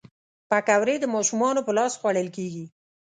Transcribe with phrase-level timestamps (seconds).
[0.49, 2.65] پکورې د ماشومانو په لاس خوړل کېږي